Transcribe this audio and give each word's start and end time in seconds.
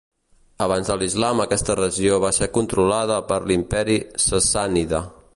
Abans 0.65 0.87
de 0.91 0.95
l'Islam 1.01 1.43
aquesta 1.43 1.75
regió 1.79 2.17
va 2.23 2.31
ser 2.37 2.47
controlada 2.55 3.19
per 3.33 3.39
l'Imperi 3.51 3.99
Sassànida. 4.25 5.03